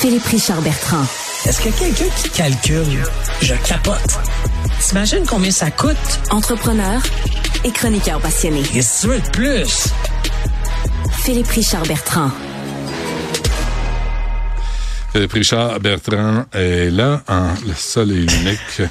Philippe 0.00 0.24
Richard 0.28 0.62
Bertrand. 0.62 1.04
Est-ce 1.44 1.60
qu'il 1.60 1.72
y 1.72 1.74
a 1.74 1.78
quelqu'un 1.78 2.14
qui 2.16 2.30
calcule? 2.30 3.04
Je 3.42 3.54
capote. 3.68 4.18
T'imagines 4.80 5.26
combien 5.28 5.50
ça 5.50 5.70
coûte? 5.70 5.94
Entrepreneur 6.30 7.02
et 7.64 7.70
chroniqueur 7.70 8.18
passionné. 8.18 8.62
Tu 8.62 9.06
veux 9.06 9.20
de 9.20 9.28
plus? 9.28 9.88
Philippe 11.22 11.48
Richard 11.48 11.82
Bertrand. 11.82 12.30
Philippe 15.12 15.32
Richard 15.34 15.80
Bertrand 15.80 16.46
est 16.54 16.88
là, 16.90 17.20
en 17.28 17.48
le 17.66 17.74
seul 17.76 18.12
et 18.12 18.22
unique. 18.22 18.82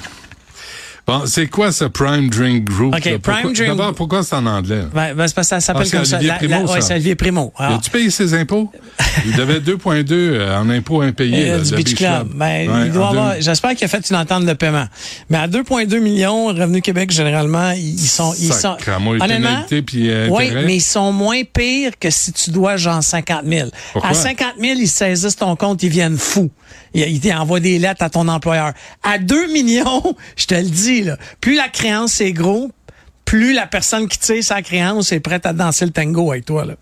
Bon, 1.10 1.22
c'est 1.26 1.46
quoi 1.48 1.72
ce 1.72 1.84
Prime 1.84 2.28
Drink 2.30 2.64
Group? 2.64 2.94
OK, 2.94 3.04
là? 3.04 3.18
Prime 3.18 3.34
Pourquoi- 3.42 3.52
Drink- 3.52 3.68
D'abord, 3.68 3.94
pourquoi 3.94 4.22
c'est 4.22 4.36
en 4.36 4.46
anglais? 4.46 4.82
Ben, 4.94 5.14
ben, 5.14 5.26
c'est 5.26 5.34
parce 5.34 5.48
que 5.48 5.56
ça 5.56 5.60
s'appelle 5.60 5.86
Ah, 5.92 5.96
comme 5.96 6.04
ça. 6.04 6.16
Olivier 6.18 6.34
Primo, 6.38 6.54
la- 6.54 6.60
ouais, 6.72 6.80
ça. 6.80 6.86
c'est 6.86 6.94
Olivier 6.94 7.14
Primo. 7.16 7.52
Alors, 7.56 7.78
As-tu 7.78 7.90
payé 7.90 8.10
ses 8.10 8.34
impôts? 8.34 8.70
Il 9.26 9.34
devait 9.36 9.58
2,2 9.60 10.12
euh, 10.12 10.58
en 10.60 10.70
impôts 10.70 11.00
impayés. 11.02 11.50
euh, 11.50 11.56
là, 11.58 11.62
du 11.64 11.70
de 11.70 11.76
Beach 11.76 11.94
Club. 11.94 12.28
Ben, 12.34 12.70
Ouais, 12.70 12.86
il 12.86 12.92
doit 12.92 13.08
avoir, 13.08 13.34
deux- 13.34 13.40
j'espère 13.40 13.74
qu'il 13.74 13.84
a 13.84 13.88
fait 13.88 14.08
une 14.08 14.16
entente 14.16 14.46
de 14.46 14.52
paiement. 14.52 14.86
Mais 15.30 15.38
à 15.38 15.48
2,2 15.48 15.98
millions, 16.00 16.46
Revenu 16.46 16.80
Québec, 16.80 17.10
généralement, 17.10 17.72
ils 17.72 17.98
sont, 17.98 18.32
ils 18.38 18.52
sont, 18.52 18.76
pénalité 19.18 19.82
puis, 19.82 20.10
euh, 20.10 20.28
oui, 20.30 20.50
mais 20.64 20.76
ils 20.76 20.80
sont 20.80 21.12
moins 21.12 21.42
pires 21.44 21.92
que 21.98 22.10
si 22.10 22.32
tu 22.32 22.50
dois 22.50 22.76
genre 22.76 23.02
50 23.02 23.42
000. 23.46 23.68
Pourquoi? 23.92 24.10
À 24.10 24.14
50 24.14 24.54
000, 24.60 24.74
ils 24.78 24.88
saisissent 24.88 25.36
ton 25.36 25.56
compte, 25.56 25.82
ils 25.82 25.88
viennent 25.90 26.18
fous. 26.18 26.50
Ils, 26.94 27.02
ils 27.02 27.20
t'envoient 27.20 27.60
des 27.60 27.78
lettres 27.78 28.02
à 28.02 28.10
ton 28.10 28.26
employeur. 28.28 28.72
À 29.02 29.18
2 29.18 29.52
millions, 29.52 30.02
je 30.36 30.46
te 30.46 30.54
le 30.54 30.62
dis, 30.68 30.99
là, 31.04 31.16
plus 31.40 31.54
la 31.56 31.68
créance 31.68 32.20
est 32.20 32.32
gros, 32.32 32.70
plus 33.24 33.52
la 33.52 33.66
personne 33.66 34.08
qui 34.08 34.18
tire 34.18 34.42
sa 34.44 34.62
créance 34.62 35.12
est 35.12 35.20
prête 35.20 35.46
à 35.46 35.52
danser 35.52 35.84
le 35.86 35.92
tango 35.92 36.30
avec 36.32 36.44
toi, 36.44 36.64
là. 36.64 36.74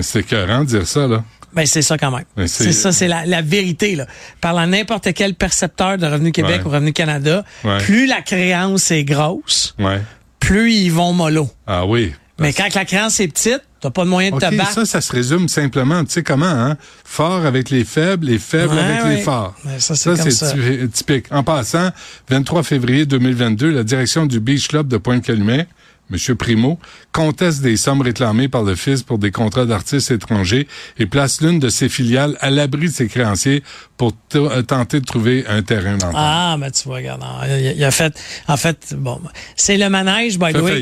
C'est 0.00 0.20
écœurant 0.20 0.60
de 0.60 0.66
dire 0.66 0.86
ça, 0.86 1.06
là. 1.06 1.22
Ben, 1.52 1.66
c'est 1.66 1.82
ça 1.82 1.96
quand 1.96 2.10
même. 2.10 2.24
C'est- 2.48 2.72
ça, 2.72 2.90
c'est 2.90 3.06
la, 3.06 3.24
la 3.26 3.40
vérité. 3.40 3.94
Là. 3.94 4.06
Parle 4.40 4.58
à 4.58 4.66
n'importe 4.66 5.12
quel 5.14 5.34
percepteur 5.34 5.98
de 5.98 6.04
Revenu 6.06 6.32
Québec 6.32 6.62
Ouais. 6.62 6.66
ou 6.66 6.70
Revenu 6.70 6.92
Canada, 6.92 7.44
Ouais. 7.62 7.78
plus 7.78 8.06
la 8.06 8.22
créance 8.22 8.90
est 8.90 9.04
grosse, 9.04 9.76
Ouais. 9.78 10.00
plus 10.40 10.72
ils 10.72 10.90
vont 10.90 11.12
mollo. 11.12 11.48
Ah 11.68 11.86
oui. 11.86 12.12
Mais 12.40 12.52
quand 12.52 12.74
la 12.74 12.84
créance 12.84 13.20
est 13.20 13.28
petite, 13.28 13.62
t'as 13.84 13.90
pas 13.90 14.04
de 14.04 14.08
moyen 14.08 14.30
de 14.30 14.38
te 14.38 14.56
battre. 14.56 14.72
ça, 14.72 14.84
ça 14.86 15.00
se 15.02 15.12
résume 15.12 15.46
simplement. 15.48 16.02
Tu 16.04 16.12
sais 16.12 16.22
comment, 16.22 16.46
hein? 16.46 16.76
Fort 17.04 17.44
avec 17.44 17.68
les 17.68 17.84
faibles 17.84 18.30
et 18.30 18.38
faibles 18.38 18.72
Ouais, 18.74 18.80
avec 18.80 19.04
ouais. 19.04 19.16
les 19.16 19.22
forts. 19.22 19.54
Ouais, 19.66 19.78
ça, 19.78 19.94
c'est 19.94 20.30
ça. 20.30 20.52
ty- 20.54 20.88
typique. 20.90 21.26
En 21.30 21.42
passant, 21.42 21.90
23 22.30 22.62
février 22.62 23.04
2022, 23.04 23.70
la 23.70 23.82
direction 23.84 24.24
du 24.24 24.40
Beach 24.40 24.68
Club 24.68 24.88
de 24.88 24.96
Pointe-Calumet, 24.96 25.66
M. 26.12 26.36
Primo, 26.36 26.78
conteste 27.12 27.62
des 27.62 27.76
sommes 27.76 28.00
réclamées 28.02 28.48
par 28.48 28.62
le 28.62 28.74
FIS 28.74 29.02
pour 29.02 29.18
des 29.18 29.30
contrats 29.30 29.64
d'artistes 29.64 30.10
étrangers 30.10 30.66
et 30.98 31.06
place 31.06 31.40
l'une 31.40 31.58
de 31.58 31.68
ses 31.68 31.88
filiales 31.88 32.36
à 32.40 32.50
l'abri 32.50 32.88
de 32.88 32.92
ses 32.92 33.08
créanciers 33.08 33.62
pour 33.96 34.12
euh, 34.34 34.62
tenter 34.62 35.00
de 35.00 35.04
trouver 35.06 35.44
un 35.48 35.62
terrain 35.62 35.92
d'entente. 35.96 36.14
Ah, 36.16 36.56
mais 36.58 36.70
tu 36.72 36.84
vois, 36.84 36.96
regarde, 36.96 37.22
il, 37.46 37.50
a- 37.52 37.72
il 37.72 37.84
a 37.84 37.90
fait, 37.90 38.12
en 38.48 38.56
fait, 38.56 38.94
bon, 38.98 39.20
c'est 39.56 39.76
le 39.78 39.88
manège, 39.88 40.38
by 40.38 40.52
the 40.52 40.56
way. 40.62 40.72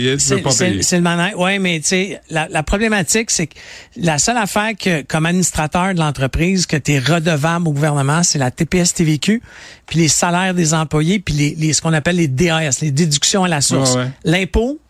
C'est 0.83 0.97
le 0.97 1.03
manège. 1.03 1.35
Ouais, 1.37 1.59
mais 1.59 1.79
tu 1.81 1.87
sais, 1.89 2.21
la, 2.31 2.49
la 2.49 2.63
problématique, 2.63 3.31
c'est 3.31 3.47
que 3.47 3.55
la 3.97 4.19
seule 4.19 4.39
affaire 4.39 4.73
que, 4.79 5.03
comme 5.03 5.27
administrateur 5.27 5.95
de 5.95 5.99
l'entreprise, 6.01 6.67
que 6.67 6.77
tu 6.77 6.93
es 6.93 6.99
redevable 6.99 7.69
au 7.69 7.73
gouvernement, 7.73 8.23
c'est 8.23 8.39
la 8.39 8.51
TPS 8.51 8.95
TVQ, 8.95 9.43
puis 9.87 9.99
les 10.01 10.09
salaires 10.09 10.55
des 10.55 10.75
employés, 10.75 11.19
puis 11.21 11.35
les, 11.35 11.55
les- 11.57 11.73
ce 11.75 11.81
qu'on 11.83 11.93
appelle 11.93 12.17
les 12.17 12.29
DAS, 12.29 12.81
les 12.81 12.91
déductions 12.91 13.45
à 13.45 13.49
la 13.49 13.61
source. 13.61 13.95
Ouais, 13.95 14.03
ouais. 14.03 14.11
L'impôt, 14.25 14.81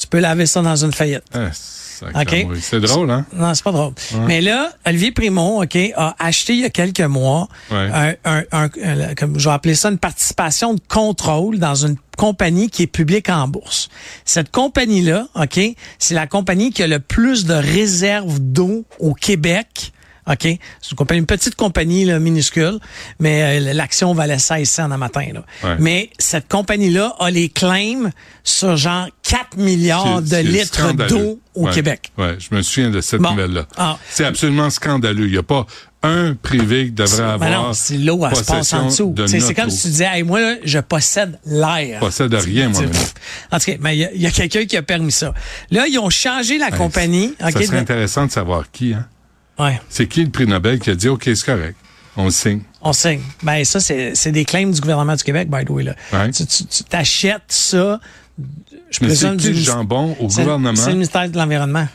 tu 0.00 0.06
peux 0.06 0.18
laver 0.20 0.46
ça 0.46 0.62
dans 0.62 0.76
une 0.84 0.92
faillite. 0.92 1.22
Ah, 1.32 1.50
sacrément, 1.52 2.20
OK? 2.22 2.54
oui. 2.54 2.58
C'est 2.62 2.80
drôle, 2.80 3.10
hein? 3.10 3.26
Non, 3.34 3.52
c'est 3.54 3.62
pas 3.62 3.72
drôle. 3.72 3.92
Mais 4.26 4.40
là, 4.40 4.70
Olivier 4.86 5.12
Primo, 5.12 5.62
OK, 5.62 5.76
a 5.96 6.16
acheté 6.18 6.54
il 6.54 6.60
y 6.60 6.64
a 6.64 6.70
quelques 6.70 7.00
mois 7.00 7.46
Ouais. 7.70 7.88
un, 7.92 8.14
un- 8.24 8.44
un- 8.52 9.14
comme 9.14 9.38
je 9.38 9.48
vais 9.48 9.54
appeler 9.54 9.74
ça 9.74 9.90
une 9.90 9.98
participation 9.98 10.72
de 10.74 10.80
contrôle 10.88 11.58
dans 11.58 11.74
une 11.74 11.96
compagnie 12.16 12.68
qui 12.70 12.82
est 12.84 12.86
publique 12.86 13.28
en 13.28 13.48
bourse. 13.48 13.88
Cette 14.24 14.50
compagnie-là, 14.50 15.26
OK, 15.34 15.60
c'est 15.98 16.14
la 16.14 16.26
compagnie 16.26 16.70
qui 16.72 16.82
a 16.82 16.86
le 16.86 17.00
plus 17.00 17.44
de 17.44 17.54
réserves 17.54 18.38
d'eau 18.40 18.84
au 18.98 19.12
Québec. 19.14 19.92
OK? 20.30 20.42
C'est 20.42 20.90
une 20.92 20.96
compagnie, 20.96 21.20
une 21.20 21.26
petite 21.26 21.54
compagnie 21.56 22.04
là, 22.04 22.18
minuscule, 22.20 22.78
mais 23.18 23.60
euh, 23.60 23.72
l'action 23.74 24.14
valait 24.14 24.38
16 24.38 24.68
cents 24.68 24.90
un 24.90 24.96
matin. 24.96 25.26
Là. 25.34 25.44
Ouais. 25.64 25.76
Mais 25.80 26.10
cette 26.18 26.48
compagnie-là 26.48 27.14
a 27.18 27.30
les 27.30 27.48
claims 27.48 28.10
sur 28.44 28.76
genre 28.76 29.08
4 29.24 29.56
milliards 29.56 30.22
de 30.22 30.36
litres 30.36 30.92
d'eau 31.08 31.40
au 31.54 31.66
Ouais. 31.66 31.72
Québec. 31.72 32.12
Ouais, 32.16 32.36
je 32.38 32.54
me 32.54 32.62
souviens 32.62 32.90
de 32.90 33.00
cette 33.00 33.20
Bon. 33.20 33.30
nouvelle-là. 33.30 33.66
Ah. 33.76 33.98
C'est 34.08 34.24
absolument 34.24 34.70
scandaleux. 34.70 35.26
Il 35.26 35.32
n'y 35.32 35.38
a 35.38 35.42
pas 35.42 35.66
un 36.02 36.34
privé 36.34 36.86
qui 36.86 36.92
devrait 36.92 37.22
avoir. 37.24 37.38
Ben 37.38 37.50
non, 37.50 37.72
c'est 37.74 37.98
l'eau, 37.98 38.24
elle 38.24 38.36
se 38.36 38.44
passe 38.44 38.72
en 38.72 38.86
dessous. 38.86 39.12
de 39.14 39.26
C'est 39.26 39.52
comme 39.54 39.68
si 39.68 39.82
tu 39.82 39.88
disais, 39.88 40.08
hey, 40.10 40.22
moi, 40.22 40.40
là, 40.40 40.54
je 40.64 40.78
possède 40.78 41.38
l'air. 41.44 41.98
Je 42.00 42.06
possède 42.06 42.32
rien, 42.34 42.68
moi. 42.70 42.82
En 43.50 43.58
tout 43.58 43.66
cas, 43.66 43.76
mais 43.80 43.96
il 43.96 44.00
y 44.00 44.04
a- 44.04 44.12
il 44.14 44.22
y 44.22 44.26
a, 44.26 44.30
quelqu'un 44.30 44.64
qui 44.64 44.76
a 44.76 44.82
permis 44.82 45.12
ça. 45.12 45.34
Là, 45.70 45.86
ils 45.88 45.98
ont 45.98 46.08
changé 46.08 46.56
la 46.56 46.70
compagnie. 46.70 47.34
Ça 47.40 47.50
serait 47.50 47.66
de- 47.66 47.74
intéressant 47.76 48.26
de 48.26 48.30
savoir 48.30 48.70
qui. 48.70 48.94
Hein? 48.94 49.06
Ouais, 49.60 49.80
C'est 49.88 50.06
qui 50.06 50.24
le 50.24 50.30
prix 50.30 50.46
Nobel 50.46 50.78
qui 50.78 50.90
a 50.90 50.94
dit 50.94 51.08
OK, 51.08 51.22
c'est 51.24 51.44
correct, 51.44 51.76
on 52.16 52.24
le 52.24 52.30
signe. 52.30 52.62
on 52.82 52.92
signe. 52.92 53.22
Ben, 53.42 53.64
ça, 53.64 53.80
c'est 53.80 54.32
des 54.32 54.44
claims 54.44 54.70
du 54.70 54.80
gouvernement 54.80 55.14
du 55.14 55.22
Québec, 55.22 55.48
by 55.50 55.64
the 55.64 55.70
way. 55.70 55.84
Là. 55.84 55.94
Ouais. 56.12 56.30
Tu 56.30 56.44
t'achètes 56.88 57.42
ça, 57.48 58.00
je 58.90 58.98
Mais 59.02 59.14
c'est 59.14 59.30
qui 59.36 59.48
du 59.48 59.52
le 59.52 59.58
jambon 59.58 60.16
au 60.18 60.26
gouvernement? 60.26 60.74
C'est 60.76 60.88
le 60.88 60.94
ministère 60.94 61.28
de 61.28 61.36
l'Environnement, 61.36 61.86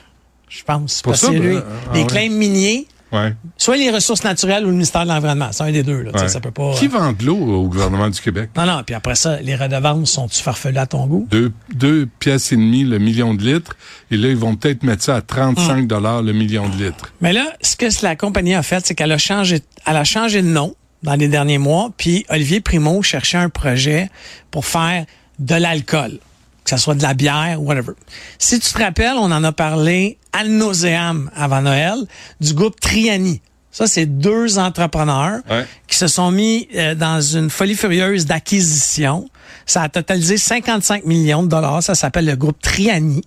je 0.50 0.64
pense. 0.64 1.02
Pour 1.02 1.12
Parce 1.12 1.24
ça, 1.24 1.28
que 1.32 1.34
lui, 1.38 1.56
ben, 1.56 1.64
ah, 1.68 1.94
les 1.94 2.02
ouais. 2.02 2.08
claims 2.08 2.30
miniers, 2.30 2.88
Ouais. 3.16 3.34
soit 3.58 3.78
les 3.78 3.90
ressources 3.92 4.24
naturelles 4.24 4.64
ou 4.64 4.68
le 4.68 4.74
ministère 4.74 5.04
de 5.04 5.08
l'Environnement. 5.10 5.50
C'est 5.52 5.64
un 5.64 5.72
des 5.72 5.84
deux. 5.84 6.02
Là, 6.02 6.12
Tu 6.12 6.18
sais, 6.20 6.24
ouais. 6.26 6.30
Ça 6.30 6.40
peut 6.40 6.52
pas... 6.52 6.74
Qui 6.76 6.86
euh, 6.88 6.90
vend 6.90 7.14
de 7.14 7.26
l'eau 7.26 7.38
au 7.38 7.68
gouvernement 7.68 8.10
du 8.10 8.20
Québec? 8.20 8.50
Non, 8.58 8.66
non, 8.66 8.82
puis 8.86 8.96
après 8.96 9.16
ça, 9.16 9.40
les 9.42 9.56
redevances 9.56 10.12
sont-tu 10.12 10.42
farfelues 10.42 10.78
à 10.78 10.86
ton 10.86 11.08
goût? 11.08 11.28
Deux, 11.32 11.52
deux 11.74 12.08
pièces 12.20 12.52
et 12.52 12.56
demie 12.58 12.84
le 12.84 13.00
million 13.00 13.34
de 13.34 13.44
litres. 13.44 13.76
Et 14.12 14.18
là, 14.18 14.28
ils 14.30 14.36
vont 14.38 14.56
peut-être 14.56 14.84
mettre 14.84 15.04
ça 15.04 15.16
à 15.18 15.22
35 15.22 15.72
Hum. 15.78 15.88
dollars 15.88 16.22
le 16.22 16.34
million 16.34 16.68
de 16.70 16.76
litres. 16.84 17.12
Mais 17.22 17.34
là, 17.34 17.46
ce 17.62 17.76
que 17.76 17.86
la 18.04 18.16
compagnie 18.16 18.56
a 18.56 18.64
fait, 18.64 18.86
c'est 18.86 18.96
qu'elle 18.96 19.12
a 19.12 19.18
changé, 19.18 19.62
elle 19.86 19.98
a 19.98 20.04
changé 20.04 20.42
de 20.42 20.48
nom 20.48 20.76
dans 21.04 21.16
les 21.16 21.28
derniers 21.28 21.58
mois, 21.60 21.92
puis 21.98 22.26
Olivier 22.30 22.62
Primo 22.62 23.02
cherchait 23.04 23.38
un 23.38 23.50
projet 23.50 24.10
pour 24.52 24.66
faire 24.66 25.06
de 25.40 25.56
l'alcool, 25.56 26.20
que 26.66 26.72
ce 26.72 26.78
soit 26.78 26.96
de 26.96 27.04
la 27.04 27.14
bière, 27.14 27.62
whatever. 27.62 27.94
Si 28.40 28.60
tu 28.60 28.74
te 28.74 28.78
rappelles, 28.80 29.16
on 29.18 29.32
en 29.32 29.44
a 29.44 29.52
parlé 29.54 30.18
al 30.34 30.50
nauseam 30.50 31.30
avant 31.36 31.62
Noël 31.62 31.96
du 32.42 32.54
groupe 32.54 32.80
Triani. 32.82 33.42
Ça, 33.72 33.88
c'est 33.88 34.06
deux 34.06 34.58
entrepreneurs 34.58 35.40
Ouais. 35.50 35.66
qui 35.88 35.98
se 35.98 36.08
sont 36.08 36.32
mis 36.32 36.68
euh, 36.76 36.96
dans 36.96 37.22
une 37.22 37.50
folie 37.50 37.76
furieuse 37.76 38.26
d'acquisition. 38.26 39.30
Ça 39.66 39.82
a 39.84 39.90
totalisé 39.90 40.38
55 40.38 41.06
millions 41.06 41.44
de 41.44 41.50
dollars. 41.50 41.84
Ça 41.84 41.94
s'appelle 41.96 42.26
le 42.26 42.36
groupe 42.36 42.60
Triani. 42.62 43.22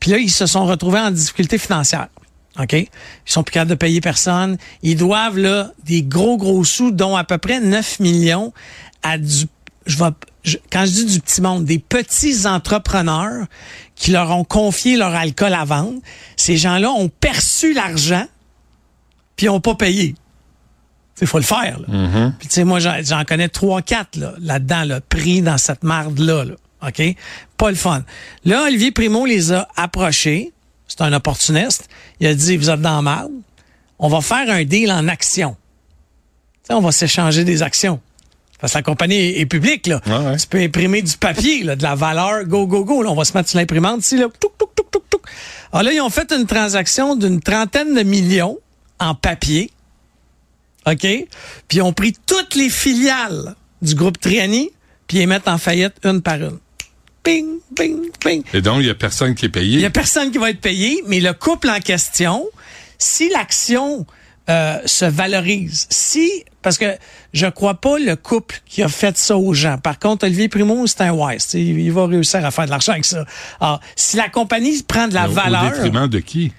Puis 0.00 0.10
là, 0.12 0.18
ils 0.18 0.30
se 0.30 0.46
sont 0.46 0.66
retrouvés 0.66 1.00
en 1.00 1.10
difficulté 1.10 1.58
financière. 1.58 2.08
OK? 2.60 2.72
Ils 2.72 2.88
sont 3.26 3.42
plus 3.42 3.52
capables 3.52 3.70
de 3.70 3.74
payer 3.76 4.00
personne. 4.00 4.56
Ils 4.82 4.96
doivent, 4.96 5.38
là, 5.38 5.72
des 5.84 6.02
gros, 6.02 6.36
gros 6.36 6.64
sous, 6.64 6.90
dont 6.90 7.16
à 7.16 7.24
peu 7.24 7.38
près 7.38 7.60
9 7.60 8.00
millions 8.00 8.52
à 9.02 9.18
du, 9.18 9.46
je 9.86 9.96
vais, 9.98 10.10
je- 10.48 10.58
quand 10.72 10.84
je 10.84 10.90
dis 10.90 11.04
du 11.04 11.20
petit 11.20 11.40
monde, 11.40 11.64
des 11.64 11.78
petits 11.78 12.46
entrepreneurs 12.46 13.46
qui 13.94 14.10
leur 14.10 14.30
ont 14.30 14.44
confié 14.44 14.96
leur 14.96 15.14
alcool 15.14 15.54
à 15.54 15.64
vendre. 15.64 16.00
Ces 16.36 16.56
gens-là 16.56 16.90
ont 16.90 17.08
perçu 17.08 17.72
l'argent 17.74 18.26
puis 19.36 19.46
ils 19.46 19.50
n'ont 19.50 19.60
pas 19.60 19.74
payé. 19.76 20.14
Il 21.20 21.26
faut 21.26 21.38
le 21.38 21.44
faire. 21.44 21.78
Là. 21.80 21.86
Puis 22.38 22.48
tu 22.48 22.54
sais, 22.54 22.64
moi, 22.64 22.78
j'en 22.80 23.24
connais 23.24 23.48
trois, 23.48 23.82
quatre 23.82 24.16
là, 24.16 24.34
là-dedans, 24.40 24.84
là, 24.84 25.00
pris 25.00 25.42
dans 25.42 25.58
cette 25.58 25.82
marde-là. 25.82 26.44
Là. 26.44 26.54
OK? 26.86 27.02
Pas 27.56 27.70
le 27.70 27.76
fun. 27.76 28.04
Là, 28.44 28.64
Olivier 28.66 28.92
Primo 28.92 29.26
les 29.26 29.52
a 29.52 29.66
approchés. 29.76 30.52
C'est 30.86 31.00
un 31.02 31.12
opportuniste. 31.12 31.88
Il 32.20 32.26
a 32.28 32.34
dit, 32.34 32.56
vous 32.56 32.70
êtes 32.70 32.80
dans 32.80 32.96
la 32.96 33.02
marde. 33.02 33.32
On 33.98 34.08
va 34.08 34.20
faire 34.20 34.48
un 34.48 34.62
deal 34.64 34.92
en 34.92 35.08
action. 35.08 35.56
On 36.70 36.80
va 36.80 36.92
s'échanger 36.92 37.42
des 37.44 37.62
actions. 37.62 38.00
Parce 38.60 38.72
que 38.72 38.78
la 38.78 38.82
compagnie 38.82 39.38
est, 39.38 39.46
publique, 39.46 39.86
là. 39.86 40.00
Ouais, 40.06 40.30
ouais. 40.30 40.36
Tu 40.36 40.46
peux 40.48 40.58
imprimer 40.60 41.02
du 41.02 41.16
papier, 41.16 41.62
là, 41.62 41.76
de 41.76 41.82
la 41.82 41.94
valeur, 41.94 42.44
go, 42.44 42.66
go, 42.66 42.84
go. 42.84 43.02
Là, 43.02 43.10
on 43.10 43.14
va 43.14 43.24
se 43.24 43.32
mettre 43.32 43.48
sur 43.48 43.58
l'imprimante 43.58 44.00
ici, 44.04 44.16
là. 44.16 44.26
Touc, 44.40 44.58
touc, 44.58 44.74
touc, 44.74 44.90
touc, 44.90 45.02
touc. 45.10 45.22
Alors 45.72 45.84
là, 45.84 45.92
ils 45.92 46.00
ont 46.00 46.10
fait 46.10 46.32
une 46.32 46.46
transaction 46.46 47.14
d'une 47.14 47.40
trentaine 47.40 47.94
de 47.94 48.02
millions 48.02 48.58
en 48.98 49.14
papier. 49.14 49.70
OK? 50.86 51.00
Puis 51.02 51.28
ils 51.72 51.82
ont 51.82 51.92
pris 51.92 52.14
toutes 52.26 52.54
les 52.54 52.70
filiales 52.70 53.54
du 53.82 53.94
groupe 53.94 54.18
Triani, 54.18 54.70
puis 55.06 55.18
ils 55.18 55.20
les 55.20 55.26
mettent 55.26 55.48
en 55.48 55.58
faillite 55.58 55.94
une 56.04 56.22
par 56.22 56.36
une. 56.36 56.58
Ping, 57.22 57.46
ping, 57.76 58.10
ping. 58.20 58.42
Et 58.54 58.62
donc, 58.62 58.78
il 58.78 58.84
n'y 58.84 58.90
a 58.90 58.94
personne 58.94 59.34
qui 59.34 59.44
est 59.44 59.48
Il 59.48 59.52
payé. 59.52 59.80
y 59.80 59.84
a 59.84 59.90
personne 59.90 60.30
qui 60.30 60.38
va 60.38 60.50
être 60.50 60.60
payé, 60.60 61.02
mais 61.06 61.20
le 61.20 61.32
couple 61.32 61.68
en 61.68 61.78
question, 61.80 62.46
si 62.96 63.28
l'action 63.28 64.06
euh, 64.48 64.78
se 64.86 65.04
valorise, 65.04 65.86
si 65.90 66.44
parce 66.62 66.78
que 66.78 66.86
je 67.32 67.46
crois 67.46 67.74
pas 67.74 67.98
le 67.98 68.16
couple 68.16 68.60
qui 68.66 68.82
a 68.82 68.88
fait 68.88 69.16
ça 69.16 69.36
aux 69.36 69.54
gens. 69.54 69.78
Par 69.78 69.98
contre, 69.98 70.26
Olivier 70.26 70.48
Primo, 70.48 70.86
c'est 70.86 71.02
un 71.02 71.12
wise. 71.12 71.54
Il, 71.54 71.92
va 71.92 72.06
réussir 72.06 72.44
à 72.44 72.50
faire 72.50 72.64
de 72.66 72.70
l'argent 72.70 72.92
avec 72.92 73.04
ça. 73.04 73.24
Alors, 73.60 73.80
si 73.96 74.16
la 74.16 74.28
compagnie 74.28 74.82
prend 74.82 75.08
de 75.08 75.14
la 75.14 75.26
valeur, 75.26 75.66
Au 75.66 75.74
détriment 75.76 76.08
de 76.08 76.18
qui? 76.18 76.52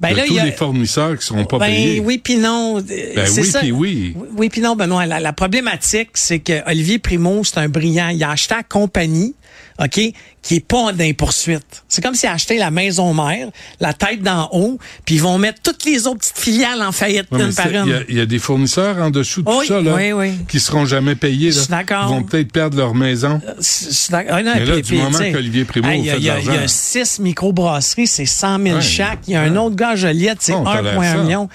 Ben 0.00 0.12
de 0.12 0.16
là, 0.16 0.24
tous 0.26 0.38
a- 0.38 0.44
les 0.46 0.52
fournisseurs 0.52 1.18
qui 1.18 1.26
seront 1.26 1.44
pas 1.44 1.58
Ben 1.58 1.66
payés. 1.66 2.00
oui 2.00 2.16
puis 2.16 2.36
non. 2.36 2.80
Ben 2.80 3.26
C'est 3.26 3.42
oui, 3.42 3.52
puis 3.60 3.72
oui. 3.72 4.16
Oui 4.34 4.48
puis 4.48 4.62
non, 4.62 4.74
Benoît. 4.74 5.04
La, 5.04 5.20
la 5.20 5.32
problématique, 5.34 6.10
c'est 6.14 6.38
que 6.38 6.66
Olivier 6.70 6.98
Primo, 6.98 7.44
c'est 7.44 7.58
un 7.58 7.68
brillant. 7.68 8.08
Il 8.08 8.24
a 8.24 8.30
acheté 8.30 8.54
la 8.54 8.62
compagnie, 8.62 9.34
OK, 9.82 9.98
qui 10.42 10.56
est 10.56 10.60
pas 10.66 10.92
dans 10.92 10.98
les 10.98 11.14
poursuites. 11.14 11.82
C'est 11.88 12.02
comme 12.02 12.14
s'il 12.14 12.28
a 12.28 12.32
acheté 12.32 12.58
la 12.58 12.70
maison 12.70 13.14
mère, 13.14 13.48
la 13.80 13.92
tête 13.94 14.22
d'en 14.22 14.48
haut, 14.52 14.78
puis 15.06 15.14
ils 15.16 15.22
vont 15.22 15.38
mettre 15.38 15.60
toutes 15.62 15.84
les 15.86 16.06
autres 16.06 16.18
petites 16.20 16.38
filiales 16.38 16.82
en 16.82 16.92
faillite 16.92 17.26
une 17.32 17.52
par 17.54 17.64
c'est- 17.66 17.70
Il 17.70 17.76
y, 17.76 17.78
une. 17.78 17.92
a- 17.94 18.00
il 18.08 18.16
y 18.16 18.20
a 18.20 18.26
des 18.26 18.38
fournisseurs 18.38 18.98
en 18.98 19.10
dessous 19.10 19.42
de 19.42 19.50
tout 19.50 19.64
ça, 19.64 19.80
là, 19.80 19.94
oui, 19.94 20.12
oui. 20.12 20.32
qui 20.48 20.60
seront 20.60 20.84
jamais 20.84 21.14
payés. 21.14 21.50
Là. 21.50 21.82
Ils 22.04 22.08
vont 22.08 22.22
peut-être 22.22 22.52
perdre 22.52 22.76
leur 22.76 22.94
maison. 22.94 23.40
D'accord. 24.10 24.34
Ah, 24.36 24.42
non, 24.42 24.52
Mais 24.54 24.64
là, 24.66 24.72
puis- 24.74 24.82
du 24.82 24.88
puis, 24.88 24.98
moment 24.98 25.18
qu'Olivier 25.18 25.64
Primo 25.64 25.88
hey, 25.88 26.00
il 26.00 26.04
y 26.06 26.10
a- 26.10 26.12
fait 26.12 26.18
de 26.18 26.22
il 26.22 26.26
y 26.26 26.30
a- 26.30 26.38
Il 26.40 26.54
y 26.54 26.58
a 26.58 26.68
six 26.68 27.18
microbrasseries, 27.18 28.06
c'est 28.06 28.26
100 28.26 28.58
000 28.62 28.76
Ouais. 28.76 28.82
chaque. 28.82 29.20
Il 29.28 29.32
y 29.32 29.36
a 29.36 29.42
un 29.42 29.56
autre 29.56 29.76
gars 29.76 29.96
Joliette, 29.96 30.38
c'est 30.40 30.52
On 30.52 30.64
tolère 30.64 30.94
1,1 31.00 31.12
ça. 31.16 31.22
million. 31.22 31.48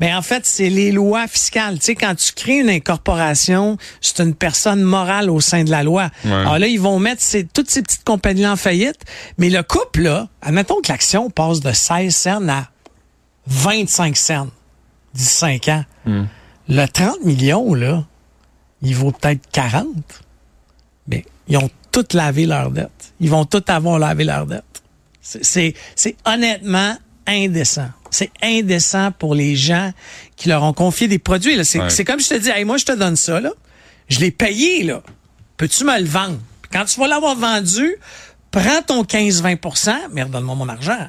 Mais 0.00 0.12
en 0.12 0.22
fait, 0.22 0.44
c'est 0.44 0.70
les 0.70 0.90
lois 0.92 1.28
fiscales. 1.28 1.78
Tu 1.78 1.84
sais, 1.86 1.94
quand 1.94 2.14
tu 2.16 2.32
crées 2.32 2.58
une 2.58 2.68
incorporation, 2.68 3.76
c'est 4.00 4.20
une 4.20 4.34
personne 4.34 4.82
morale 4.82 5.30
au 5.30 5.40
sein 5.40 5.62
de 5.64 5.70
la 5.70 5.82
loi. 5.84 6.10
Ouais. 6.24 6.32
Alors 6.32 6.58
là, 6.58 6.66
ils 6.66 6.80
vont 6.80 6.98
mettre 6.98 7.22
ces- 7.22 7.44
toutes 7.46 7.70
ces 7.70 7.80
petites 7.82 8.02
compagnies 8.04 8.46
en 8.46 8.56
faillite. 8.56 8.98
Mais 9.38 9.50
le 9.50 9.62
couple, 9.62 10.02
là, 10.02 10.28
admettons 10.42 10.80
que 10.82 10.90
l'action 10.90 11.30
passe 11.30 11.60
de 11.60 11.72
16 11.72 12.14
cents 12.14 12.48
à 12.48 12.68
25 13.46 14.16
cents 14.16 14.48
d'ici 15.14 15.30
5 15.34 15.68
ans. 15.68 15.84
Hmm. 16.06 16.24
Le 16.68 16.86
30 16.86 17.24
millions, 17.24 17.74
là, 17.74 18.04
il 18.82 18.96
vaut 18.96 19.12
peut-être 19.12 19.42
40. 19.52 19.86
Mais 21.06 21.24
ils 21.46 21.56
ont 21.56 21.70
toutes 21.92 22.14
lavé 22.14 22.46
leur 22.46 22.70
dette. 22.70 23.12
Ils 23.20 23.30
vont 23.30 23.44
toutes 23.44 23.70
avoir 23.70 23.98
lavé 23.98 24.24
leur 24.24 24.46
dette. 24.46 24.64
C'est 25.20 25.74
honnêtement 26.26 26.96
indécent. 27.26 27.88
C'est 28.14 28.30
indécent 28.42 29.10
pour 29.10 29.34
les 29.34 29.56
gens 29.56 29.92
qui 30.36 30.48
leur 30.48 30.62
ont 30.62 30.72
confié 30.72 31.08
des 31.08 31.18
produits. 31.18 31.62
C'est 31.64 31.80
Ouais. 31.80 32.04
comme 32.04 32.20
je 32.20 32.28
te 32.28 32.34
dis, 32.34 32.48
hey, 32.48 32.64
moi, 32.64 32.76
je 32.76 32.84
te 32.84 32.92
donne 32.92 33.16
ça. 33.16 33.40
Là. 33.40 33.50
Je 34.08 34.20
l'ai 34.20 34.30
payé. 34.30 34.84
là. 34.84 35.02
Peux-tu 35.56 35.82
me 35.84 35.98
le 35.98 36.06
vendre? 36.06 36.38
Puis 36.62 36.70
Quand 36.72 36.84
tu 36.84 37.00
vas 37.00 37.08
l'avoir 37.08 37.34
vendu, 37.34 37.96
prends 38.52 38.82
ton 38.86 39.02
15-20% 39.02 39.92
mais 40.12 40.22
redonne-moi 40.22 40.54
mon 40.54 40.68
argent. 40.68 41.08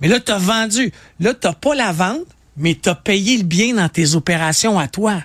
Mais 0.00 0.08
là, 0.08 0.18
tu 0.18 0.32
as 0.32 0.38
vendu. 0.38 0.92
Là, 1.18 1.34
tu 1.34 1.46
pas 1.60 1.74
la 1.74 1.92
vente, 1.92 2.24
mais 2.56 2.74
tu 2.74 2.88
as 2.88 2.94
payé 2.94 3.36
le 3.36 3.44
bien 3.44 3.74
dans 3.74 3.88
tes 3.90 4.14
opérations 4.14 4.78
à 4.78 4.88
toi. 4.88 5.22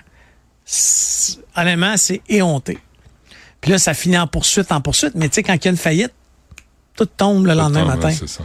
Honnêtement, 1.56 1.96
c'est 1.96 2.20
éhonté. 2.28 2.78
Puis 3.62 3.70
là, 3.70 3.78
ça 3.78 3.94
finit 3.94 4.18
en 4.18 4.26
poursuite, 4.26 4.70
en 4.70 4.82
poursuite. 4.82 5.14
Mais 5.14 5.28
tu 5.30 5.36
sais, 5.36 5.42
quand 5.42 5.54
il 5.54 5.64
y 5.64 5.68
a 5.68 5.70
une 5.70 5.76
faillite, 5.78 6.12
tout 6.94 7.06
tombe 7.06 7.46
le 7.46 7.54
lendemain 7.54 7.84
matin. 7.86 8.08
ouais, 8.08 8.14
c'est 8.18 8.28
ça. 8.28 8.44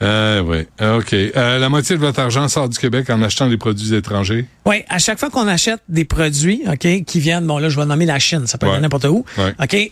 Euh, 0.00 0.40
oui. 0.42 0.66
Euh, 0.80 1.00
OK. 1.00 1.12
Euh, 1.12 1.58
la 1.58 1.68
moitié 1.68 1.96
de 1.96 2.00
votre 2.00 2.20
argent 2.20 2.46
sort 2.48 2.68
du 2.68 2.78
Québec 2.78 3.10
en 3.10 3.20
achetant 3.22 3.48
des 3.48 3.56
produits 3.56 3.94
étrangers. 3.94 4.46
Oui, 4.64 4.84
à 4.88 4.98
chaque 4.98 5.18
fois 5.18 5.28
qu'on 5.30 5.48
achète 5.48 5.80
des 5.88 6.04
produits, 6.04 6.62
OK, 6.68 7.04
qui 7.04 7.20
viennent, 7.20 7.46
bon 7.46 7.58
là, 7.58 7.68
je 7.68 7.76
vais 7.78 7.86
nommer 7.86 8.06
la 8.06 8.18
Chine, 8.20 8.46
ça 8.46 8.58
peut 8.58 8.66
Ouais. 8.68 8.74
être 8.76 8.80
n'importe 8.82 9.06
où. 9.06 9.24
Ouais. 9.36 9.54
OK. 9.60 9.90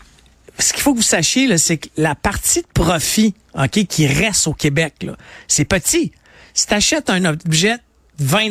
Ce 0.59 0.73
qu'il 0.73 0.81
faut 0.81 0.93
que 0.93 0.97
vous 0.99 1.03
sachiez, 1.03 1.55
c'est 1.57 1.77
que 1.77 1.89
la 1.97 2.15
partie 2.15 2.61
de 2.61 2.67
profit, 2.73 3.35
OK, 3.53 3.85
qui 3.85 4.07
reste 4.07 4.47
au 4.47 4.53
Québec, 4.53 5.05
c'est 5.47 5.65
petit. 5.65 6.11
Si 6.53 6.65
tu 6.67 6.73
achètes 6.73 7.09
un 7.09 7.25
objet 7.25 7.73
de 8.19 8.25
20 8.25 8.49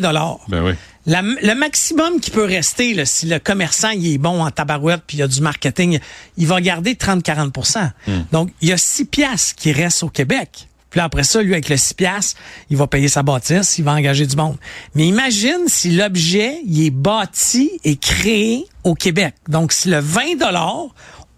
Ben 0.49 0.63
oui. 0.63 0.73
la- 1.07 1.23
le 1.23 1.55
maximum 1.55 2.21
qui 2.21 2.31
peut 2.31 2.45
rester, 2.45 2.95
là, 2.95 3.05
si 3.07 3.27
le 3.27 3.39
commerçant 3.41 3.91
il 3.91 4.13
est 4.13 4.19
bon 4.19 4.45
en 4.45 4.51
tabarouette 4.53 5.03
puis 5.07 5.17
il 5.17 5.21
y 5.21 5.23
a 5.25 5.27
du 5.29 5.41
marketing, 5.41 5.99
il 6.37 6.47
va 6.47 6.61
garder 6.61 6.95
30-40% 6.95 7.91
Donc, 8.31 8.51
il 8.61 8.69
y 8.69 8.73
a 8.73 8.77
6 8.77 9.07
piastres 9.07 9.57
qui 9.57 9.73
restent 9.73 10.05
au 10.05 10.09
Québec. 10.09 10.69
Puis 10.91 10.99
là, 10.99 11.05
après 11.05 11.25
ça, 11.25 11.43
lui, 11.43 11.53
avec 11.53 11.69
le 11.69 11.77
6 11.77 11.95
piastres, 11.95 12.41
il 12.71 12.77
va 12.77 12.87
payer 12.87 13.09
sa 13.09 13.23
bâtisse, 13.23 13.79
il 13.79 13.85
va 13.85 13.93
engager 13.93 14.27
du 14.27 14.37
monde. 14.37 14.57
Mais 14.95 15.07
imagine 15.07 15.65
si 15.67 15.91
l'objet, 15.91 16.61
il 16.65 16.87
est 16.87 16.91
bâti 16.91 17.71
et 17.85 17.97
créé 17.97 18.65
au 18.85 18.95
Québec. 18.95 19.35
Donc, 19.49 19.73
si 19.73 19.89
le 19.89 19.99
20 19.99 20.37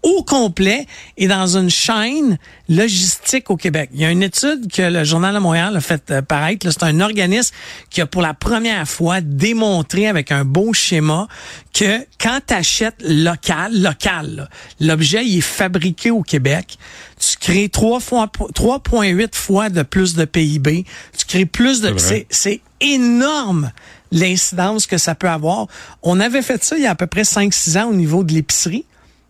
au 0.03 0.23
complet 0.23 0.85
est 1.17 1.27
dans 1.27 1.57
une 1.57 1.69
chaîne 1.69 2.37
logistique 2.69 3.49
au 3.49 3.57
Québec. 3.57 3.89
Il 3.93 4.01
y 4.01 4.05
a 4.05 4.11
une 4.11 4.23
étude 4.23 4.71
que 4.71 4.81
le 4.81 5.03
Journal 5.03 5.33
de 5.33 5.39
Montréal 5.39 5.75
a 5.75 5.81
fait 5.81 6.11
euh, 6.11 6.21
paraître. 6.21 6.69
C'est 6.69 6.83
un 6.83 6.99
organisme 7.01 7.53
qui 7.89 8.01
a 8.01 8.05
pour 8.05 8.21
la 8.21 8.33
première 8.33 8.87
fois 8.87 9.21
démontré 9.21 10.07
avec 10.07 10.31
un 10.31 10.45
beau 10.45 10.73
schéma 10.73 11.27
que 11.73 12.05
quand 12.19 12.39
tu 12.47 12.53
achètes 12.53 13.01
local, 13.01 13.81
local, 13.81 14.49
l'objet 14.79 15.25
il 15.25 15.39
est 15.39 15.41
fabriqué 15.41 16.11
au 16.11 16.21
Québec, 16.21 16.77
tu 17.19 17.37
crées 17.37 17.69
trois 17.69 17.99
fois 17.99 18.27
3,8 18.27 19.35
fois 19.35 19.69
de 19.69 19.83
plus 19.83 20.15
de 20.15 20.25
PIB, 20.25 20.85
tu 21.17 21.25
crées 21.25 21.45
plus 21.45 21.81
de 21.81 21.93
C'est 22.29 22.61
énorme 22.79 23.71
l'incidence 24.11 24.87
que 24.87 24.97
ça 24.97 25.15
peut 25.15 25.29
avoir. 25.29 25.67
On 26.01 26.19
avait 26.19 26.41
fait 26.41 26.63
ça 26.63 26.77
il 26.77 26.83
y 26.83 26.87
a 26.87 26.91
à 26.91 26.95
peu 26.95 27.07
près 27.07 27.23
5-6 27.23 27.79
ans 27.79 27.89
au 27.89 27.93
niveau 27.93 28.23
de 28.23 28.33
l'épicerie. 28.33 28.85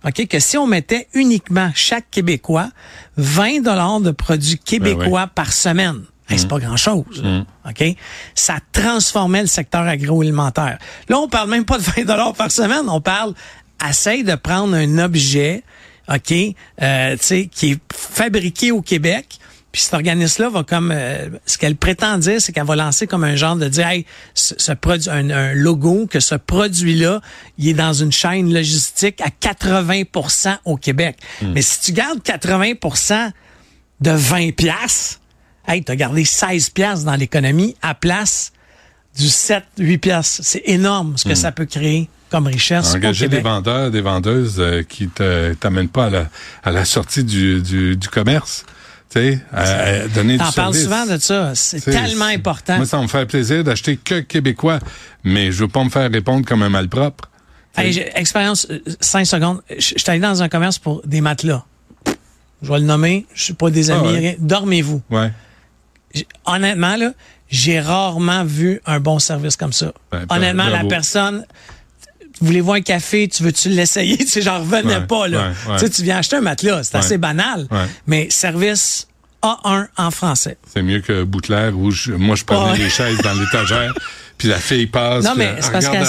OK, 0.05 0.27
que 0.27 0.39
si 0.39 0.57
on 0.57 0.65
mettait 0.65 1.07
uniquement 1.13 1.71
chaque 1.75 2.09
Québécois 2.09 2.69
20 3.17 3.61
dollars 3.63 3.99
de 3.99 4.11
produits 4.11 4.57
québécois 4.57 5.27
par 5.27 5.51
semaine, 5.51 6.03
hey, 6.29 6.39
c'est 6.39 6.47
pas 6.47 6.59
grand-chose. 6.59 7.21
là. 7.21 7.45
OK? 7.67 7.83
Ça 8.33 8.59
transformait 8.71 9.41
le 9.41 9.47
secteur 9.47 9.81
agroalimentaire. 9.81 10.77
Là, 11.09 11.19
on 11.19 11.27
parle 11.27 11.49
même 11.49 11.65
pas 11.65 11.77
de 11.77 11.83
20 11.83 12.05
dollars 12.05 12.33
par 12.33 12.51
semaine, 12.51 12.87
on 12.87 13.01
parle 13.01 13.33
essaye 13.87 14.23
de 14.23 14.35
prendre 14.35 14.75
un 14.75 14.97
objet 14.99 15.63
OK, 16.11 16.33
euh, 16.81 17.17
qui 17.17 17.71
est 17.71 17.79
fabriqué 17.93 18.71
au 18.71 18.81
Québec. 18.81 19.37
Puis 19.71 19.83
cet 19.83 19.93
organisme-là 19.93 20.49
va 20.49 20.63
comme 20.63 20.91
euh, 20.91 21.29
ce 21.45 21.57
qu'elle 21.59 21.75
prétend 21.75 22.17
dire, 22.17 22.41
c'est 22.41 22.51
qu'elle 22.51 22.65
va 22.65 22.75
lancer 22.75 23.05
comme 23.05 23.23
un 23.23 23.35
genre 23.35 23.55
de 23.55 23.67
dire 23.67 23.87
hey, 23.87 24.05
ce, 24.33 24.55
ce 24.57 24.71
produit, 24.71 25.09
un, 25.09 25.29
un 25.29 25.53
logo 25.53 26.07
que 26.09 26.19
ce 26.19 26.35
produit-là, 26.35 27.21
il 27.59 27.67
est 27.69 27.73
dans 27.73 27.93
une 27.93 28.11
chaîne 28.11 28.51
logistique 28.51 29.21
à 29.21 29.29
80% 29.29 30.57
au 30.65 30.77
Québec. 30.77 31.17
Mais 31.41 31.61
si 31.61 31.81
tu 31.81 31.91
gardes 31.91 32.19
80% 32.19 33.31
de 34.01 34.11
20 34.11 34.55
pièces, 34.55 35.19
hey, 35.67 35.83
tu 35.83 35.91
as 35.91 35.95
gardé 35.95 36.25
16 36.25 36.69
pièces 36.71 37.03
dans 37.03 37.15
l'économie 37.15 37.75
à 37.81 37.93
place 37.93 38.51
du 39.17 39.27
7 39.27 39.63
8 39.77 39.97
pièces. 39.99 40.39
C'est 40.43 40.63
énorme 40.65 41.17
ce 41.17 41.27
que 41.27 41.35
ça 41.35 41.51
peut 41.51 41.65
créer 41.65 42.09
comme 42.31 42.47
richesse 42.47 42.93
Engager 42.93 43.27
des 43.27 43.39
vendeurs, 43.41 43.91
des 43.91 44.01
vendeuses 44.01 44.57
euh, 44.59 44.83
qui 44.83 45.07
te 45.09 45.53
t'amènent 45.55 45.89
pas 45.89 46.05
à 46.05 46.09
la, 46.09 46.29
à 46.63 46.71
la 46.71 46.85
sortie 46.85 47.23
du, 47.23 47.61
du, 47.61 47.97
du 47.97 48.07
commerce. 48.07 48.65
Tu 49.09 49.19
sais, 49.19 50.07
donner 50.13 50.37
du 50.37 50.43
parles 50.55 50.75
souvent 50.75 51.05
de 51.05 51.17
ça. 51.17 51.55
C'est 51.55 51.81
tellement 51.81 52.25
important. 52.25 52.77
Moi, 52.77 52.85
ça 52.85 53.01
me 53.01 53.07
fait 53.07 53.25
plaisir 53.25 53.63
d'acheter 53.63 53.97
que 53.97 54.19
québécois, 54.19 54.79
mais 55.23 55.51
je 55.51 55.59
veux 55.63 55.67
pas 55.67 55.83
me 55.83 55.89
faire 55.89 56.11
répondre 56.11 56.45
comme 56.45 56.61
un 56.63 56.69
malpropre. 56.69 57.29
Hey, 57.75 57.97
expérience, 58.15 58.67
5 58.99 59.25
secondes. 59.25 59.61
Je 59.69 59.79
suis 59.79 59.95
allé 60.07 60.19
dans 60.19 60.41
un 60.43 60.49
commerce 60.49 60.77
pour 60.77 61.01
des 61.05 61.21
matelas. 61.21 61.63
Je 62.61 62.71
vais 62.71 62.79
le 62.79 62.85
nommer. 62.85 63.25
Je 63.33 63.43
suis 63.45 63.53
pas 63.53 63.69
des 63.69 63.89
Ah 63.89 63.99
amis. 63.99 64.13
ouais. 64.13 64.37
Dormez-vous. 64.39 65.01
Ouais. 65.09 65.31
Honnêtement, 66.45 66.95
là, 66.97 67.13
j'ai 67.49 67.79
rarement 67.79 68.43
vu 68.43 68.81
un 68.85 68.99
bon 68.99 69.17
service 69.19 69.55
comme 69.55 69.73
ça. 69.73 69.93
Ben, 70.11 70.25
Honnêtement, 70.29 70.67
la 70.67 70.83
personne, 70.83 71.45
voulez-vous 72.41 72.73
un 72.73 72.81
café, 72.81 73.27
tu 73.27 73.43
veux-tu 73.43 73.69
l'essayer? 73.69 74.17
Tu 74.17 74.27
sais, 74.27 74.41
j'en 74.41 74.59
revenais 74.59 74.97
Ouais, 74.97 75.05
pas, 75.07 75.27
là. 75.27 75.37
ouais, 75.67 75.71
ouais. 75.73 75.79
Tu 75.79 75.85
sais, 75.85 75.89
tu 75.89 76.03
viens 76.03 76.17
acheter 76.17 76.35
un 76.37 76.41
matelas, 76.41 76.83
c'est 76.83 76.95
assez 76.97 77.17
banal. 77.17 77.67
Mais 78.07 78.27
service 78.29 79.07
A1 79.43 79.87
en 79.97 80.11
français. 80.11 80.57
C'est 80.73 80.81
mieux 80.81 80.99
que 80.99 81.23
Boutelaire 81.23 81.77
où 81.77 81.91
je- 81.91 82.11
moi 82.11 82.35
je 82.35 82.43
prenais 82.43 82.77
les 82.77 82.89
chaises 82.89 83.17
dans 83.19 83.33
l'étagère, 83.33 83.93
puis 84.37 84.47
la 84.49 84.57
fille 84.59 84.87
passe. 84.87 85.23
Non, 85.23 85.31
mais 85.35 85.53
elle 85.55 85.63
c'est 85.63 85.71
parce 85.71 85.87
qu'elle 85.87 86.05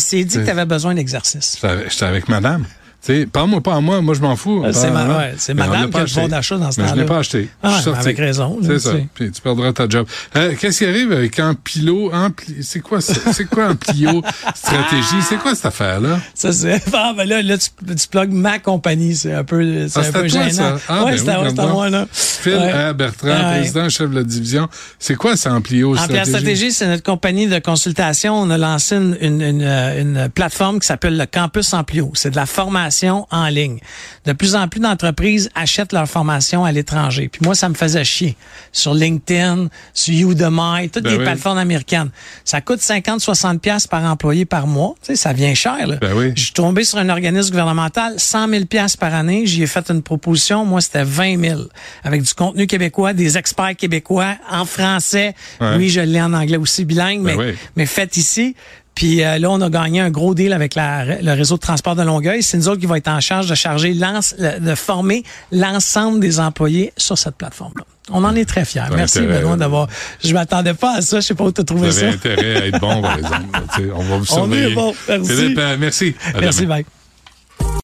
s'est 0.00 0.24
dit 0.24 0.36
que 0.38 0.44
tu 0.44 0.50
avais 0.50 0.66
besoin 0.66 0.94
d'exercice. 0.94 1.58
J'étais 1.90 2.04
avec 2.04 2.28
madame. 2.28 2.64
Sais, 3.02 3.24
parle-moi 3.26 3.62
pas 3.62 3.76
à 3.76 3.80
moi, 3.80 4.02
moi 4.02 4.14
je 4.14 4.20
m'en 4.20 4.36
fous. 4.36 4.62
Euh, 4.62 4.72
c'est 4.74 4.88
à 4.88 4.90
ma- 4.90 5.04
moi. 5.04 5.16
ouais, 5.16 5.34
c'est 5.38 5.54
madame 5.54 5.90
qui 5.90 5.96
a 5.96 6.00
le 6.00 6.06
pouvoir 6.06 6.28
d'achat 6.28 6.58
dans 6.58 6.70
ce 6.70 6.80
Mais 6.80 6.86
je 6.86 6.90
temps-là. 6.92 7.02
l'ai 7.02 7.08
pas 7.08 7.18
acheté. 7.18 7.48
Ah, 7.62 7.68
je 7.68 7.72
suis 7.72 7.78
ouais, 7.78 7.94
sorti. 7.94 8.00
avec 8.08 8.18
raison, 8.18 8.58
C'est 8.62 8.78
ça. 8.78 8.92
Puis 9.14 9.30
tu 9.30 9.40
perdras 9.40 9.72
ta 9.72 9.88
job. 9.88 10.06
Euh, 10.36 10.54
Qu'est-ce 10.60 10.78
qui 10.80 10.84
arrive 10.86 11.10
avec 11.12 11.38
un 11.40 11.54
pilot, 11.54 12.12
c'est 12.60 12.80
quoi, 12.80 13.00
ça? 13.00 13.14
c'est 13.32 13.46
quoi 13.46 13.64
un 13.68 13.74
plio 13.74 14.22
stratégie? 14.54 15.22
C'est 15.26 15.38
quoi 15.38 15.54
cette 15.54 15.64
affaire-là? 15.66 16.20
Ça, 16.34 16.52
c'est. 16.52 16.82
Ah, 16.92 17.14
ben 17.16 17.26
là, 17.26 17.40
là, 17.40 17.56
tu, 17.56 17.70
tu 17.94 18.08
plugues 18.08 18.32
ma 18.32 18.58
compagnie. 18.58 19.16
C'est 19.16 19.32
un 19.32 19.44
peu, 19.44 19.88
c'est 19.88 19.98
Ah, 19.98 20.02
un 20.02 20.12
peu 20.12 20.28
toi, 20.28 20.28
gênant. 20.28 20.50
ça? 20.52 20.76
Ah, 20.88 21.04
ouais, 21.04 21.12
ben 21.12 21.16
c'est 21.16 21.24
oui, 21.38 21.58
à, 21.58 21.66
moi, 21.68 21.88
là. 21.88 22.06
Phil 22.12 22.52
Ouais. 22.52 22.90
R. 22.90 22.94
Bertrand, 22.94 23.28
Ouais. 23.28 23.58
président, 23.60 23.88
chef 23.88 24.10
de 24.10 24.16
la 24.16 24.22
division. 24.24 24.68
C'est 24.98 25.14
quoi 25.14 25.36
ça, 25.36 25.54
Amplio 25.54 25.92
Amplia 25.92 26.04
stratégie? 26.24 26.30
Stratégie, 26.30 26.72
c'est 26.72 26.86
notre 26.86 27.02
compagnie 27.02 27.46
de 27.46 27.58
consultation. 27.58 28.34
On 28.34 28.50
a 28.50 28.58
lancé 28.58 28.96
une, 28.96 29.16
une, 29.20 29.40
une, 29.42 29.62
euh, 29.62 30.00
une 30.02 30.28
plateforme 30.28 30.80
qui 30.80 30.86
s'appelle 30.86 31.16
le 31.16 31.24
Campus 31.26 31.72
Amplio. 31.72 32.10
C'est 32.14 32.30
de 32.30 32.36
la 32.36 32.46
formation 32.46 32.89
formation 32.90 33.26
en 33.30 33.46
ligne. 33.48 33.78
De 34.26 34.32
plus 34.32 34.54
en 34.54 34.68
plus 34.68 34.80
d'entreprises 34.80 35.48
achètent 35.54 35.92
leur 35.92 36.08
formation 36.08 36.64
à 36.64 36.72
l'étranger. 36.72 37.28
Puis 37.28 37.40
moi, 37.44 37.54
ça 37.54 37.68
me 37.68 37.74
faisait 37.74 38.04
chier. 38.04 38.36
Sur 38.72 38.94
LinkedIn, 38.94 39.68
sur 39.94 40.30
Udemy, 40.30 40.90
toutes 40.90 41.04
Ben 41.04 41.12
les 41.12 41.18
oui. 41.18 41.24
plateformes 41.24 41.58
américaines. 41.58 42.10
Ça 42.44 42.60
coûte 42.60 42.80
50-60 42.80 43.58
pièces 43.60 43.86
par 43.86 44.04
employé 44.04 44.44
par 44.44 44.66
mois. 44.66 44.94
Tu 45.02 45.08
sais, 45.08 45.16
ça 45.16 45.32
vient 45.32 45.54
cher. 45.54 45.86
Là. 45.86 45.96
Ben 45.96 46.12
oui. 46.14 46.32
Je 46.36 46.42
suis 46.44 46.52
tombé 46.52 46.84
sur 46.84 46.98
un 46.98 47.08
organisme 47.08 47.50
gouvernemental, 47.50 48.14
100 48.18 48.48
000 48.48 48.64
pièces 48.66 48.96
par 48.96 49.14
année. 49.14 49.46
J'y 49.46 49.62
ai 49.62 49.66
fait 49.66 49.88
une 49.90 50.02
proposition. 50.02 50.64
Moi, 50.64 50.80
c'était 50.80 51.04
20 51.04 51.40
000. 51.40 51.60
Avec 52.04 52.22
du 52.22 52.34
contenu 52.34 52.66
québécois, 52.66 53.12
des 53.12 53.38
experts 53.38 53.76
québécois 53.76 54.34
en 54.50 54.64
français. 54.64 55.34
Ouais. 55.60 55.76
Oui, 55.76 55.88
je 55.88 56.00
l'ai 56.00 56.20
en 56.20 56.32
anglais 56.32 56.56
aussi 56.56 56.84
bilingue, 56.84 57.22
Ben 57.22 57.36
mais, 57.36 57.44
oui. 57.50 57.54
mais 57.76 57.86
fait 57.86 58.16
ici. 58.16 58.54
Puis 58.94 59.22
euh, 59.24 59.38
là, 59.38 59.50
on 59.50 59.60
a 59.62 59.70
gagné 59.70 60.00
un 60.00 60.10
gros 60.10 60.34
deal 60.34 60.52
avec 60.52 60.74
la- 60.74 61.04
le 61.22 61.32
réseau 61.32 61.54
de 61.56 61.60
transport 61.60 61.96
de 61.96 62.02
Longueuil. 62.02 62.42
C'est 62.42 62.58
nous 62.58 62.68
autres 62.68 62.80
qui 62.80 62.86
va 62.86 62.98
être 62.98 63.08
en 63.08 63.20
charge 63.20 63.48
de 63.48 63.54
charger, 63.54 63.94
de 63.94 64.74
former 64.74 65.22
l'ensemble 65.52 66.20
des 66.20 66.38
employés 66.40 66.92
sur 66.96 67.16
cette 67.16 67.36
plateforme-là. 67.36 67.84
On 68.12 68.24
en 68.24 68.34
est 68.34 68.44
très 68.44 68.64
fiers. 68.64 68.82
Merci, 68.94 69.20
Benoît, 69.20 69.56
d'avoir... 69.56 69.88
Je 70.22 70.34
m'attendais 70.34 70.74
pas 70.74 70.96
à 70.96 71.02
ça. 71.02 71.20
Je 71.20 71.26
sais 71.26 71.34
pas 71.34 71.44
où 71.44 71.52
tu 71.52 71.60
as 71.60 71.62
Vous 71.62 71.66
trouvé 71.66 71.88
avez 71.88 72.00
ça. 72.00 72.08
intérêt 72.08 72.56
à 72.62 72.66
être 72.66 72.80
bon, 72.80 73.00
par 73.00 73.18
exemple. 73.18 73.46
On 73.94 74.02
va 74.02 74.02
vous 74.02 74.12
On 74.14 74.22
est 74.22 74.26
surveiller. 74.26 74.74
bon, 74.74 74.94
merci. 75.08 75.30
Philippe, 75.32 75.58
euh, 75.58 75.76
merci. 75.78 76.14
À 76.34 76.40
Merci, 76.40 76.60
demain. 76.62 76.74
bye. 76.76 76.84